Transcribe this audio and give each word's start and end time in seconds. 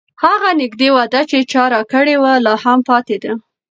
هغه 0.23 0.49
نږدې 0.61 0.89
وعده 0.95 1.21
چې 1.29 1.37
چا 1.51 1.63
راکړې 1.73 2.15
وه، 2.21 2.33
لا 2.45 2.53
هم 2.63 2.79
پاتې 2.89 3.17
ده. 3.23 3.31